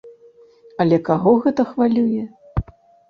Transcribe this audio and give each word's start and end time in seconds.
Але 0.85 0.97
каго 1.09 1.35
гэта 1.43 1.61
хвалюе? 1.75 2.23